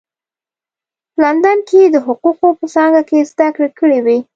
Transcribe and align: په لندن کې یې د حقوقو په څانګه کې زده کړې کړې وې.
په 1.13 1.17
لندن 1.23 1.57
کې 1.67 1.77
یې 1.83 1.87
د 1.95 1.97
حقوقو 2.05 2.47
په 2.59 2.65
څانګه 2.73 3.01
کې 3.09 3.27
زده 3.31 3.47
کړې 3.55 3.69
کړې 3.79 3.99
وې. 4.05 4.17